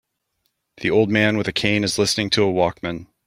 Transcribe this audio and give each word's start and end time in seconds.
The 0.77 0.89
old 0.89 1.11
man 1.11 1.37
with 1.37 1.47
a 1.47 1.51
cane 1.53 1.83
is 1.83 1.99
listening 1.99 2.31
to 2.31 2.41
a 2.43 2.51
walkman. 2.51 3.05